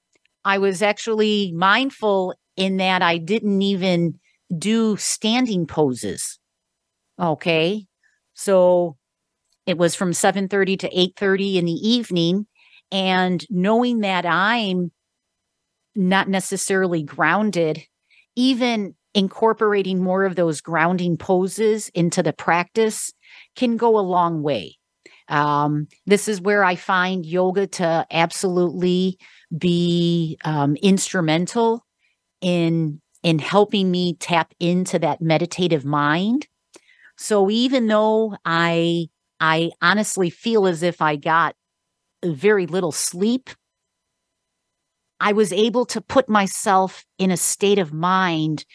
[0.45, 4.19] I was actually mindful in that I didn't even
[4.55, 6.37] do standing poses.
[7.19, 7.87] Okay.
[8.35, 8.97] So
[9.65, 12.45] it was from 7:30 to 8:30 in the evening
[12.91, 14.91] and knowing that I'm
[15.95, 17.81] not necessarily grounded
[18.35, 23.11] even incorporating more of those grounding poses into the practice
[23.55, 24.77] can go a long way.
[25.27, 29.17] Um, this is where I find yoga to absolutely
[29.57, 31.85] be um, instrumental
[32.41, 36.47] in in helping me tap into that meditative mind.
[37.17, 39.07] So even though I
[39.39, 41.55] I honestly feel as if I got
[42.23, 43.49] very little sleep,
[45.19, 48.65] I was able to put myself in a state of mind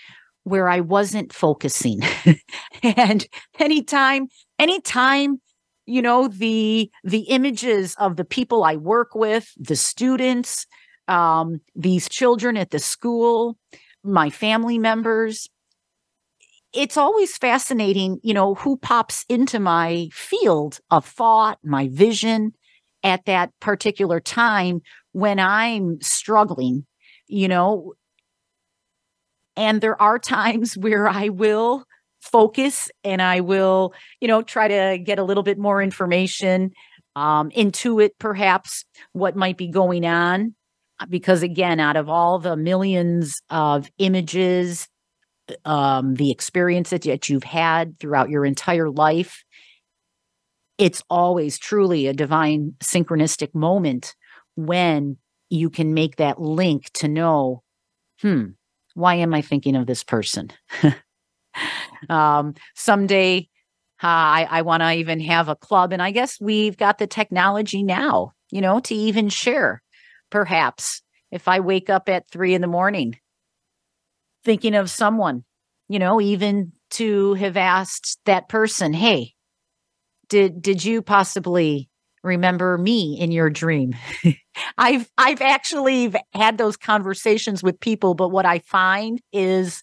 [0.44, 2.00] where I wasn't focusing.
[2.82, 3.26] and
[3.58, 5.40] anytime anytime
[5.90, 10.66] you know the the images of the people i work with the students
[11.08, 13.56] um, these children at the school
[14.02, 15.48] my family members.
[16.72, 22.52] It's always fascinating you know who pops into my field of thought my vision
[23.02, 24.80] at that particular time
[25.12, 26.86] when i'm struggling
[27.26, 27.94] you know.
[29.56, 31.84] And there are times where i will
[32.20, 36.70] focus and I will, you know, try to get a little bit more information,
[37.16, 40.54] um, intuit perhaps what might be going on.
[40.98, 44.88] Uh, because again, out of all the millions of images,
[45.64, 49.42] um, the experience that, that you've had throughout your entire life,
[50.78, 54.14] it's always truly a divine synchronistic moment
[54.56, 55.16] when
[55.50, 57.62] you can make that link to know,
[58.20, 58.44] hmm,
[58.94, 60.50] why am I thinking of this person?
[62.08, 63.48] um, someday
[64.02, 65.92] uh, I, I want to even have a club.
[65.92, 69.82] And I guess we've got the technology now, you know, to even share.
[70.30, 73.18] Perhaps if I wake up at three in the morning
[74.42, 75.44] thinking of someone,
[75.88, 79.34] you know, even to have asked that person, hey,
[80.30, 81.90] did did you possibly
[82.22, 83.94] remember me in your dream
[84.78, 89.80] i've i've actually had those conversations with people but what i find is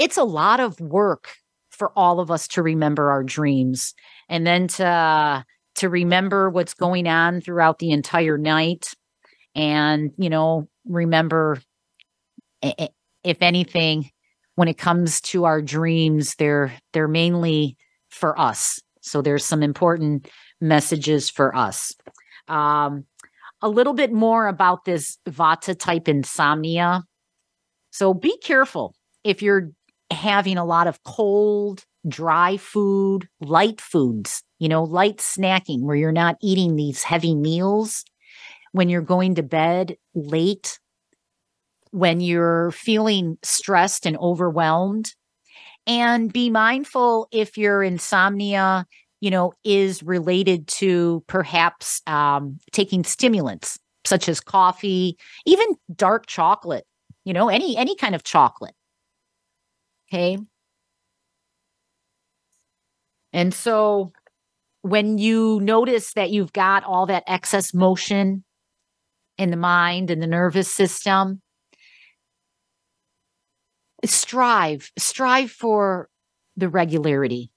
[0.00, 1.28] it's a lot of work
[1.70, 3.94] for all of us to remember our dreams
[4.28, 5.44] and then to
[5.76, 8.92] to remember what's going on throughout the entire night
[9.54, 11.58] and you know remember
[12.62, 14.10] if anything
[14.56, 17.76] when it comes to our dreams they're they're mainly
[18.10, 18.80] for us.
[19.00, 20.28] So there's some important
[20.60, 21.94] messages for us.
[22.48, 23.06] Um,
[23.62, 27.04] a little bit more about this vata type insomnia.
[27.90, 29.70] So be careful if you're
[30.10, 36.12] having a lot of cold, dry food, light foods, you know, light snacking where you're
[36.12, 38.04] not eating these heavy meals
[38.72, 40.78] when you're going to bed late,
[41.90, 45.14] when you're feeling stressed and overwhelmed.
[45.86, 48.86] And be mindful if your insomnia,
[49.20, 55.16] you know, is related to perhaps um, taking stimulants such as coffee,
[55.46, 56.84] even dark chocolate,
[57.24, 58.74] you know, any any kind of chocolate
[60.12, 60.38] Okay.
[63.32, 64.12] And so
[64.82, 68.44] when you notice that you've got all that excess motion
[69.38, 71.40] in the mind and the nervous system,
[74.04, 76.08] strive, strive for
[76.56, 77.50] the regularity.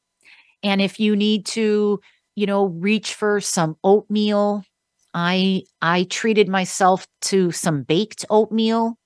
[0.61, 1.99] And if you need to,
[2.35, 4.63] you know, reach for some oatmeal
[5.13, 8.97] I I treated myself to some baked oatmeal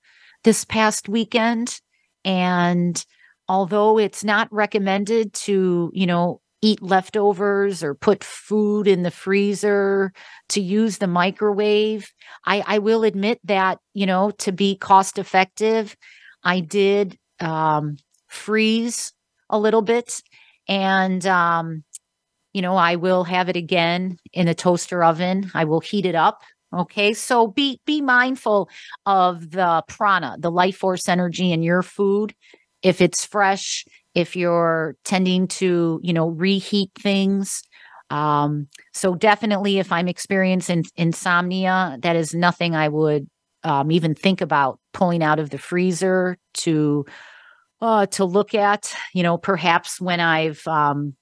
[0.44, 1.82] this past weekend
[2.24, 3.04] and
[3.48, 10.12] although it's not recommended to, you know, eat leftovers or put food in the freezer
[10.50, 12.12] to use the microwave,
[12.46, 15.96] I, I will admit that, you know, to be cost effective,
[16.44, 19.14] I did um, freeze
[19.50, 20.22] a little bit
[20.68, 21.84] and um,
[22.54, 25.52] you know, I will have it again in a toaster oven.
[25.54, 26.42] I will heat it up.
[26.74, 27.14] Okay.
[27.14, 28.70] So be be mindful
[29.06, 32.34] of the prana, the life force energy in your food.
[32.84, 37.62] If it's fresh, if you're tending to, you know, reheat things.
[38.10, 43.28] Um, so definitely if I'm experiencing insomnia, that is nothing I would
[43.64, 47.06] um, even think about pulling out of the freezer to
[47.82, 48.94] uh, to look at.
[49.14, 51.16] You know, perhaps when I've um,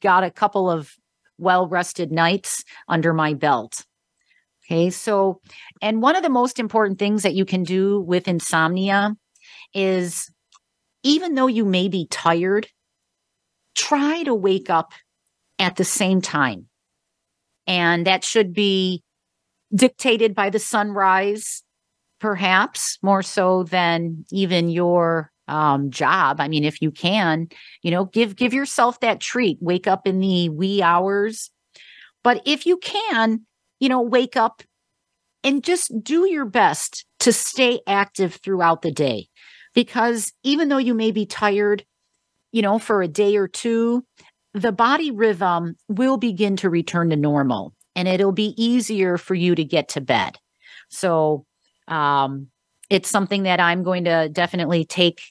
[0.00, 0.92] got a couple of
[1.38, 3.84] well rested nights under my belt.
[4.64, 5.40] Okay, so,
[5.80, 9.16] and one of the most important things that you can do with insomnia
[9.74, 10.30] is
[11.02, 12.68] even though you may be tired,
[13.74, 14.92] try to wake up
[15.58, 16.66] at the same time.
[17.66, 19.02] And that should be
[19.74, 21.62] dictated by the sunrise,
[22.20, 26.40] perhaps more so than even your um, job.
[26.40, 27.48] I mean, if you can,
[27.82, 29.58] you know, give give yourself that treat.
[29.60, 31.50] Wake up in the wee hours,
[32.22, 33.42] but if you can,
[33.80, 34.62] you know, wake up
[35.44, 39.28] and just do your best to stay active throughout the day,
[39.74, 41.84] because even though you may be tired,
[42.52, 44.04] you know, for a day or two,
[44.54, 49.54] the body rhythm will begin to return to normal, and it'll be easier for you
[49.54, 50.36] to get to bed.
[50.88, 51.46] So,
[51.88, 52.48] um,
[52.90, 55.22] it's something that I'm going to definitely take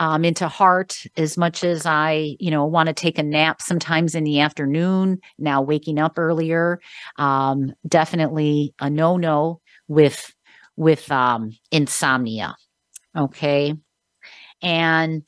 [0.00, 4.14] um, into heart as much as I, you know, want to take a nap sometimes
[4.14, 5.18] in the afternoon.
[5.38, 6.80] Now waking up earlier,
[7.16, 10.32] um, definitely a no no with
[10.76, 12.54] with um, insomnia.
[13.16, 13.74] Okay,
[14.62, 15.22] and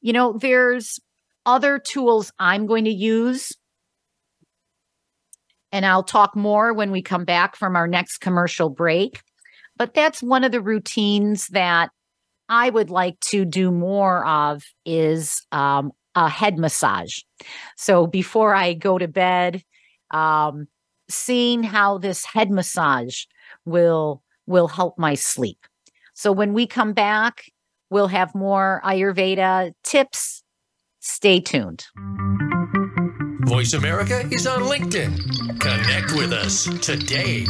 [0.00, 1.00] you know, there's
[1.46, 3.52] other tools I'm going to use.
[5.72, 9.20] And I'll talk more when we come back from our next commercial break.
[9.76, 11.90] But that's one of the routines that
[12.48, 17.18] I would like to do more of is um, a head massage.
[17.76, 19.62] So before I go to bed,
[20.12, 20.66] um,
[21.08, 23.24] seeing how this head massage
[23.64, 25.58] will will help my sleep.
[26.16, 27.44] So when we come back,
[27.90, 30.42] we'll have more Ayurveda tips.
[30.98, 31.84] Stay tuned.
[33.40, 35.60] Voice America is on LinkedIn.
[35.60, 37.44] Connect with us today.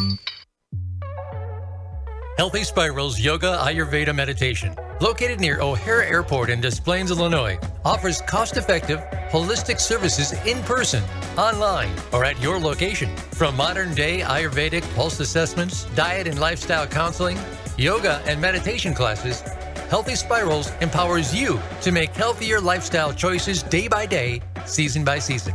[2.36, 8.56] Healthy Spirals Yoga Ayurveda Meditation, located near O'Hare Airport in Des Plaines, Illinois, offers cost
[8.56, 8.98] effective,
[9.30, 11.04] holistic services in person,
[11.38, 13.16] online, or at your location.
[13.30, 17.38] From modern day Ayurvedic pulse assessments, diet and lifestyle counseling,
[17.78, 19.40] yoga and meditation classes,
[19.88, 25.54] Healthy Spirals empowers you to make healthier lifestyle choices day by day, season by season.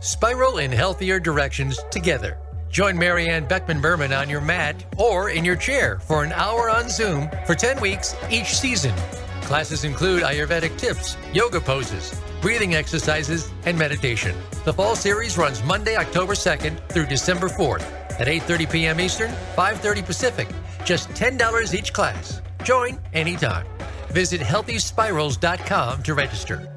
[0.00, 2.38] Spiral in healthier directions together.
[2.70, 6.88] Join Maryann Beckman Berman on your mat or in your chair for an hour on
[6.88, 8.94] Zoom for 10 weeks each season.
[9.42, 14.34] Classes include Ayurvedic tips, yoga poses, breathing exercises, and meditation.
[14.64, 17.84] The fall series runs Monday, October 2nd through December 4th
[18.18, 19.00] at 8:30 p.m.
[19.00, 20.48] Eastern, 5:30 Pacific.
[20.86, 22.40] Just $10 each class.
[22.64, 23.66] Join anytime.
[24.08, 26.69] Visit healthyspirals.com to register.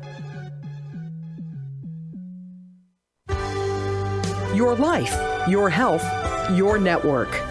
[4.54, 5.18] Your life,
[5.50, 6.06] your health,
[6.52, 7.42] your network.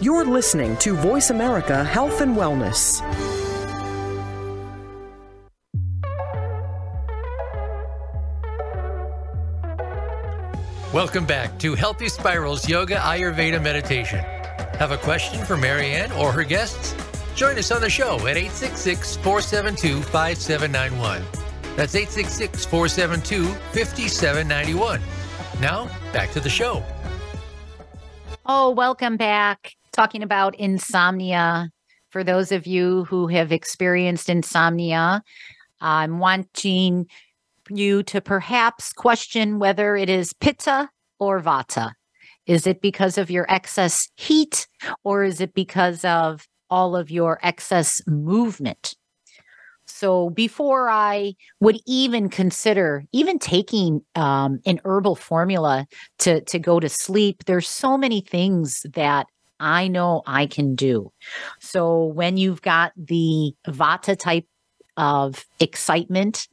[0.00, 3.00] You're listening to Voice America Health and Wellness.
[10.92, 14.20] Welcome back to Healthy Spirals Yoga Ayurveda Meditation.
[14.78, 16.94] Have a question for Maryann or her guests?
[17.34, 21.20] Join us on the show at 866 472 5791.
[21.74, 25.00] That's 866 472 5791.
[25.60, 26.84] Now, back to the show.
[28.46, 29.74] Oh, welcome back.
[29.92, 31.70] Talking about insomnia.
[32.10, 35.22] For those of you who have experienced insomnia,
[35.80, 37.06] I'm wanting
[37.68, 41.92] you to perhaps question whether it is pitta or vata.
[42.46, 44.68] Is it because of your excess heat
[45.04, 48.94] or is it because of all of your excess movement?
[49.88, 55.86] So before I would even consider even taking um, an herbal formula
[56.20, 59.26] to to go to sleep, there's so many things that
[59.60, 61.12] I know I can do.
[61.60, 64.46] So when you've got the Vata type
[64.96, 66.48] of excitement,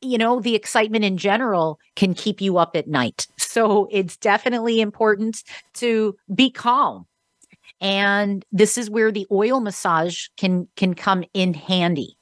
[0.00, 3.26] you know, the excitement in general can keep you up at night.
[3.38, 5.42] So it's definitely important
[5.74, 7.06] to be calm.
[7.80, 12.16] And this is where the oil massage can can come in handy.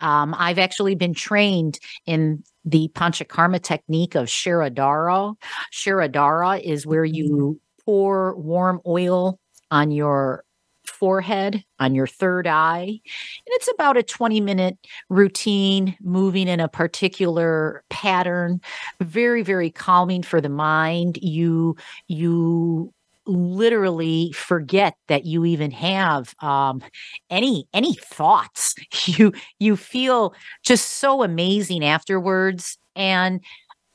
[0.00, 5.34] Um, I've actually been trained in the Panchakarma technique of Shirodhara.
[5.72, 9.38] Shirodhara is where you pour warm oil
[9.70, 10.44] on your
[10.84, 12.86] forehead, on your third eye.
[12.86, 13.00] And
[13.48, 18.60] it's about a 20 minute routine, moving in a particular pattern,
[19.00, 21.18] very, very calming for the mind.
[21.20, 22.92] You, you,
[23.26, 26.82] literally forget that you even have um,
[27.30, 28.74] any any thoughts
[29.06, 33.40] you you feel just so amazing afterwards and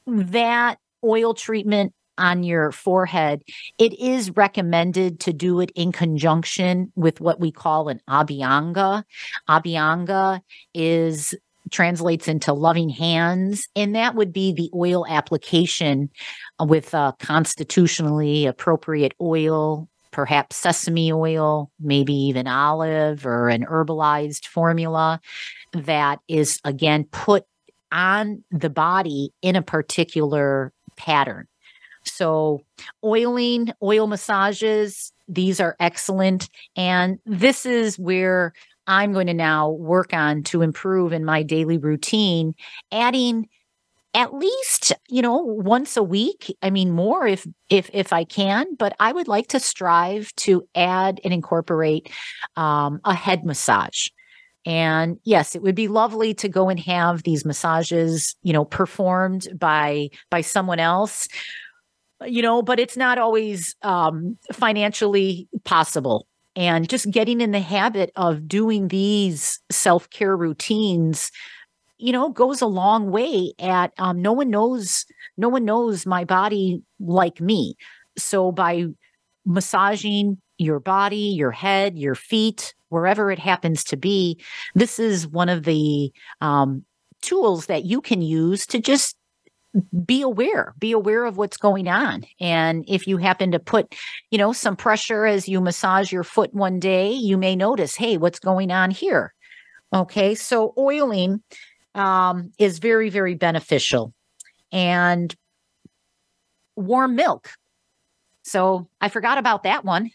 [0.06, 3.44] that oil treatment on your forehead,
[3.78, 9.04] it is recommended to do it in conjunction with what we call an abhyanga.
[9.48, 10.42] Abhyanga
[10.74, 11.36] is
[11.72, 16.10] translates into loving hands and that would be the oil application
[16.60, 25.20] with a constitutionally appropriate oil perhaps sesame oil maybe even olive or an herbalized formula
[25.74, 27.46] that is again put
[27.92, 31.48] on the body in a particular pattern
[32.10, 32.64] so,
[33.04, 36.50] oiling, oil massages, these are excellent.
[36.76, 38.54] And this is where
[38.88, 42.56] I'm going to now work on to improve in my daily routine,
[42.92, 43.48] adding
[44.14, 48.66] at least you know once a week i mean more if if if i can
[48.76, 52.10] but i would like to strive to add and incorporate
[52.56, 54.08] um, a head massage
[54.66, 59.50] and yes it would be lovely to go and have these massages you know performed
[59.60, 61.28] by by someone else
[62.26, 66.27] you know, but it's not always um, financially possible.
[66.58, 71.32] And just getting in the habit of doing these self care routines,
[72.00, 73.54] you know, goes a long way.
[73.60, 75.06] At um, no one knows,
[75.38, 77.76] no one knows my body like me.
[78.18, 78.86] So by
[79.46, 84.40] massaging your body, your head, your feet, wherever it happens to be,
[84.74, 86.84] this is one of the um,
[87.22, 89.17] tools that you can use to just
[90.06, 92.26] be aware be aware of what's going on.
[92.40, 93.96] And if you happen to put
[94.32, 98.18] you know some pressure as you massage your foot one day you may notice hey
[98.18, 99.34] what's going on here?
[99.94, 101.44] Okay so oiling
[101.96, 104.14] um, is very very beneficial.
[104.72, 105.36] And
[106.76, 107.50] warm milk.
[108.44, 110.12] So i forgot about that one.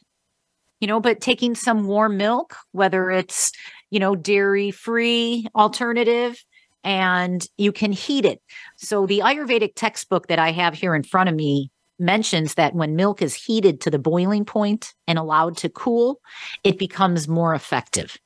[0.81, 3.53] You know but taking some warm milk whether it's
[3.91, 6.43] you know dairy free alternative
[6.85, 8.41] and you can heat it.
[8.77, 12.97] So the Ayurvedic textbook that I have here in front of me mentions that when
[12.97, 16.21] milk is heated to the boiling point and allowed to cool,
[16.65, 18.17] it becomes more effective.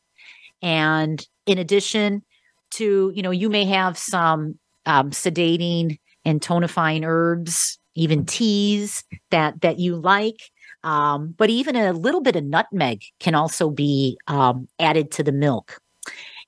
[0.62, 2.22] And in addition
[2.72, 9.60] to, you know, you may have some um, sedating and tonifying herbs, even teas that
[9.60, 10.40] that you like.
[10.82, 15.32] Um, but even a little bit of nutmeg can also be um, added to the
[15.32, 15.78] milk.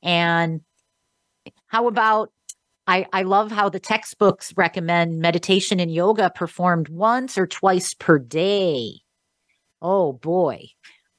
[0.02, 0.60] And
[1.68, 2.30] how about
[2.86, 8.18] I, I love how the textbooks recommend meditation and yoga performed once or twice per
[8.18, 9.00] day.
[9.82, 10.68] Oh boy.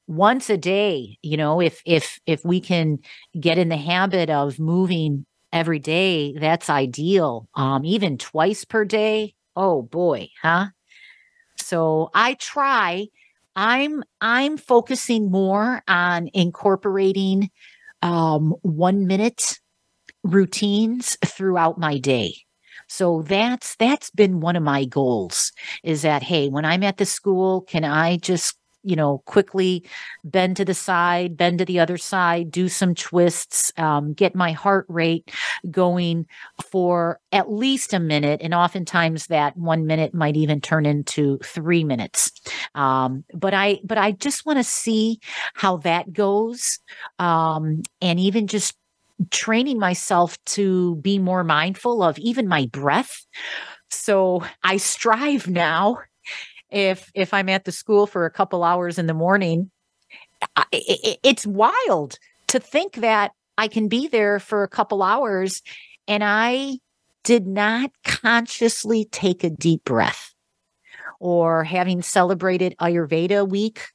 [0.08, 2.98] Once a day, you know, if if if we can
[3.40, 7.48] get in the habit of moving every day, that's ideal.
[7.54, 9.36] Um, even twice per day.
[9.56, 10.70] Oh boy, huh?
[11.58, 13.08] So I try.
[13.56, 17.52] I'm I'm focusing more on incorporating
[18.02, 19.60] um, one minute
[20.24, 22.34] routines throughout my day.
[22.88, 25.52] So that's that's been one of my goals
[25.84, 29.86] is that hey, when I'm at the school, can I just you know quickly
[30.24, 34.52] bend to the side bend to the other side do some twists um, get my
[34.52, 35.32] heart rate
[35.70, 36.26] going
[36.72, 41.84] for at least a minute and oftentimes that one minute might even turn into three
[41.84, 42.32] minutes
[42.76, 45.20] um, but i but i just want to see
[45.54, 46.80] how that goes
[47.20, 48.79] um, and even just
[49.32, 53.26] training myself to be more mindful of even my breath.
[53.90, 56.00] So I strive now
[56.70, 59.72] if if I'm at the school for a couple hours in the morning,
[60.72, 62.18] it, it's wild
[62.48, 65.62] to think that I can be there for a couple hours
[66.08, 66.80] and I
[67.24, 70.34] did not consciously take a deep breath
[71.20, 73.88] or having celebrated Ayurveda week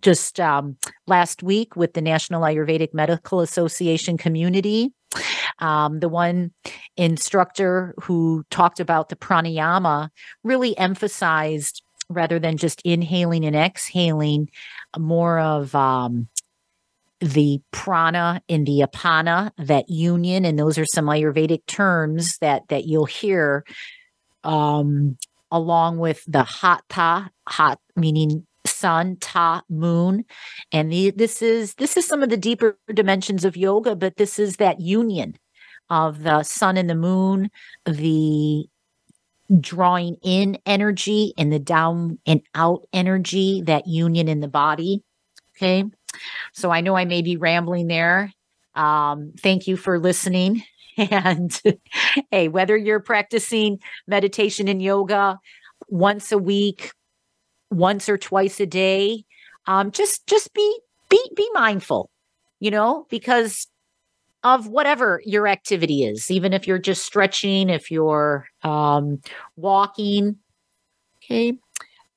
[0.00, 0.76] just um,
[1.06, 4.92] last week with the National Ayurvedic Medical Association community.
[5.60, 6.52] Um, the one
[6.96, 10.10] instructor who talked about the pranayama
[10.42, 14.50] really emphasized rather than just inhaling and exhaling,
[14.98, 16.28] more of um,
[17.20, 22.84] the prana and the apana, that union, and those are some Ayurvedic terms that that
[22.84, 23.64] you'll hear,
[24.42, 25.16] um,
[25.50, 30.24] along with the hatha, hat meaning sun, ta, moon,
[30.72, 34.38] and the, this is this is some of the deeper dimensions of yoga, but this
[34.38, 35.36] is that union
[35.90, 37.50] of the sun and the moon,
[37.84, 38.66] the
[39.60, 45.02] drawing in energy and the down and out energy, that union in the body.
[45.56, 45.84] Okay.
[46.52, 48.32] So I know I may be rambling there.
[48.74, 50.62] Um, thank you for listening.
[50.96, 51.60] And
[52.30, 55.40] hey, whether you're practicing meditation and yoga
[55.88, 56.92] once a week,
[57.70, 59.24] once or twice a day,
[59.66, 62.10] um, just just be be be mindful,
[62.60, 63.66] you know, because
[64.44, 69.20] of whatever your activity is, even if you're just stretching, if you're um,
[69.56, 70.36] walking.
[71.24, 71.54] Okay.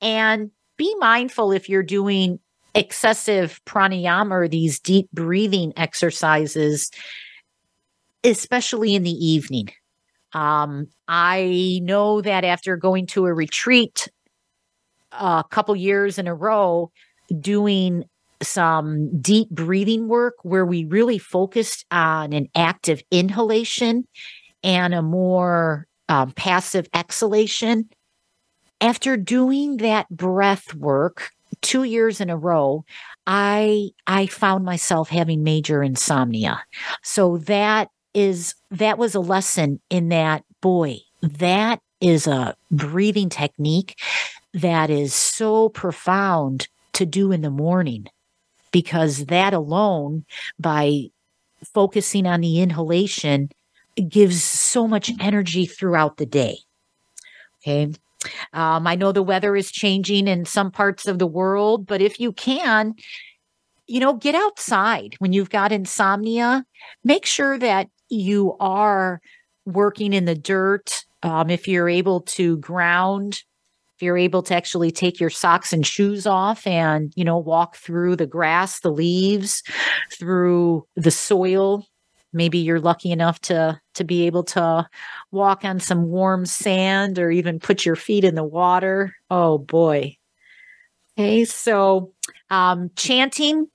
[0.02, 2.40] And be mindful if you're doing
[2.76, 6.92] excessive pranayama or these deep breathing exercises,
[8.24, 9.70] especially in the evening.
[10.34, 14.10] Um, I know that after going to a retreat
[15.12, 16.92] a couple years in a row,
[17.40, 18.04] doing
[18.42, 24.08] some deep breathing work where we really focused on an active inhalation
[24.64, 27.90] and a more um, passive exhalation.
[28.80, 31.32] After doing that breath work
[31.62, 32.86] two years in a row,
[33.26, 36.64] I I found myself having major insomnia.
[37.02, 43.96] So that is that was a lesson in that boy that is a breathing technique
[44.58, 48.08] that is so profound to do in the morning
[48.72, 50.26] because that alone,
[50.60, 51.04] by
[51.74, 53.50] focusing on the inhalation,
[54.10, 56.58] gives so much energy throughout the day.
[57.62, 57.92] Okay.
[58.52, 62.20] Um, I know the weather is changing in some parts of the world, but if
[62.20, 62.96] you can,
[63.86, 66.66] you know, get outside when you've got insomnia.
[67.04, 69.22] Make sure that you are
[69.66, 71.06] working in the dirt.
[71.24, 73.44] Um, if you're able to ground
[73.98, 77.76] if you're able to actually take your socks and shoes off and you know walk
[77.76, 79.64] through the grass the leaves
[80.12, 81.86] through the soil
[82.34, 84.88] maybe you're lucky enough to to be able to
[85.32, 89.16] walk on some warm sand or even put your feet in the water.
[89.30, 90.16] Oh boy.
[91.18, 92.14] Okay so
[92.50, 93.68] um, chanting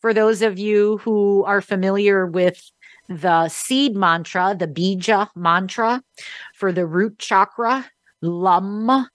[0.00, 2.70] for those of you who are familiar with
[3.08, 6.02] the seed mantra the bija mantra
[6.54, 7.84] for the root chakra
[8.22, 9.06] lam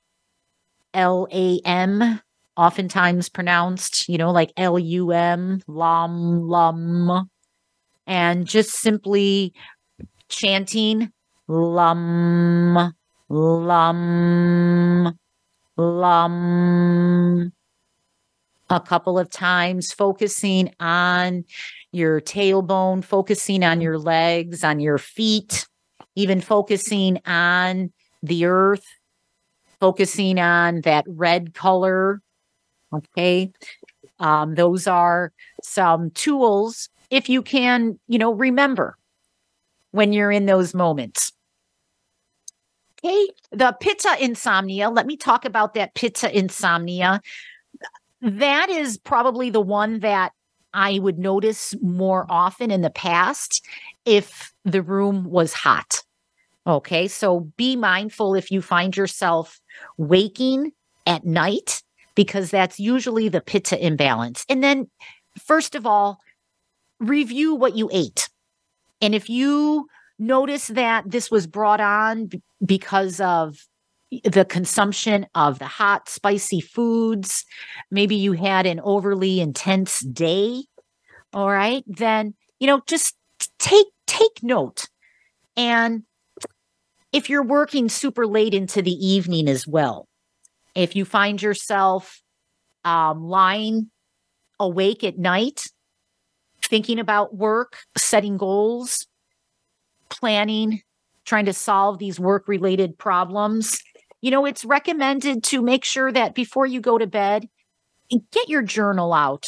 [0.94, 2.22] L A M,
[2.58, 7.30] oftentimes pronounced, you know, like L U M, lum, lum,
[8.08, 9.54] and just simply
[10.30, 11.12] chanting
[11.48, 12.94] lum,
[13.30, 15.18] lum,
[15.78, 17.52] lum
[18.70, 21.44] a couple of times, focusing on
[21.92, 25.66] your tailbone, focusing on your legs, on your feet,
[26.16, 28.86] even focusing on the earth
[29.80, 32.22] focusing on that red color.
[32.94, 33.52] Okay.
[34.20, 35.32] Um, those are
[35.64, 38.98] some tools if you can, you know, remember
[39.92, 41.32] when you're in those moments.
[43.04, 43.30] Okay.
[43.52, 44.90] The pitta insomnia.
[44.90, 47.22] Let me talk about that pitta insomnia.
[48.22, 50.34] That is probably the one that
[50.74, 53.66] I would notice more often in the past
[54.06, 56.04] if the room was hot.
[56.68, 57.08] Okay.
[57.08, 59.60] So be mindful if you find yourself
[59.98, 60.72] waking
[61.06, 61.82] at night,
[62.16, 64.46] because that's usually the pitta imbalance.
[64.50, 64.90] And then,
[65.46, 66.20] first of all,
[67.00, 68.30] review what you ate.
[69.02, 69.88] And if you
[70.20, 72.30] notice that this was brought on
[72.66, 73.58] because of
[74.24, 77.46] the consumption of the hot, spicy foods,
[77.90, 80.64] maybe you had an overly intense day,
[81.32, 83.16] all right, then, you know, just
[83.60, 84.86] take take note
[85.56, 86.04] and
[87.12, 90.08] if you're working super late into the evening as well,
[90.76, 92.22] if you find yourself
[92.86, 93.90] um, lying
[94.60, 95.64] awake at night,
[96.62, 99.08] thinking about work, setting goals,
[100.10, 100.82] planning,
[101.26, 103.80] trying to solve these work related problems,
[104.22, 107.48] you know, it's recommended to make sure that before you go to bed,
[108.32, 109.48] get your journal out.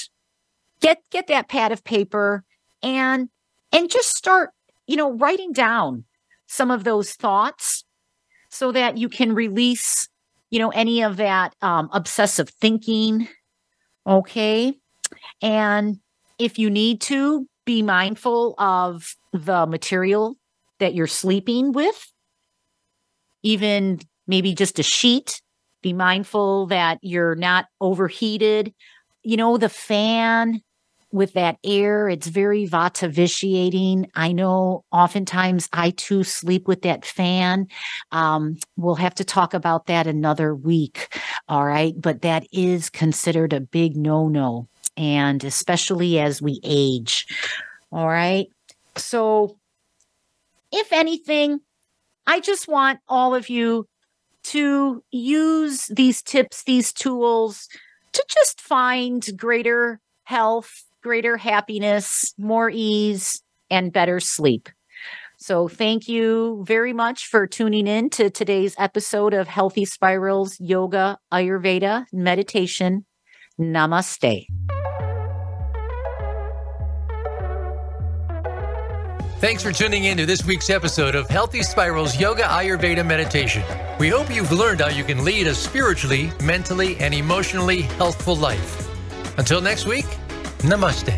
[0.79, 2.43] Get get that pad of paper
[2.81, 3.29] and
[3.71, 4.49] and just start,
[4.87, 6.05] you know, writing down
[6.51, 7.85] some of those thoughts
[8.49, 10.09] so that you can release,
[10.49, 13.25] you know, any of that um, obsessive thinking.
[14.05, 14.73] Okay.
[15.41, 15.99] And
[16.37, 20.35] if you need to, be mindful of the material
[20.79, 22.11] that you're sleeping with,
[23.43, 25.41] even maybe just a sheet.
[25.81, 28.73] Be mindful that you're not overheated.
[29.23, 30.61] You know, the fan
[31.11, 34.09] with that air, it's very vata vitiating.
[34.15, 37.67] I know oftentimes I too sleep with that fan.
[38.11, 41.17] Um, we'll have to talk about that another week.
[41.47, 41.93] All right.
[41.97, 44.67] But that is considered a big no no.
[44.97, 47.27] And especially as we age.
[47.91, 48.47] All right.
[48.95, 49.57] So,
[50.71, 51.59] if anything,
[52.27, 53.87] I just want all of you
[54.43, 57.67] to use these tips, these tools
[58.13, 64.69] to just find greater health, greater happiness, more ease, and better sleep.
[65.37, 71.17] So, thank you very much for tuning in to today's episode of Healthy Spirals Yoga,
[71.33, 73.05] Ayurveda, Meditation.
[73.59, 74.45] Namaste.
[79.41, 83.63] Thanks for tuning in to this week's episode of Healthy Spirals Yoga Ayurveda Meditation.
[83.97, 88.87] We hope you've learned how you can lead a spiritually, mentally, and emotionally healthful life.
[89.39, 90.05] Until next week,
[90.63, 91.17] 生して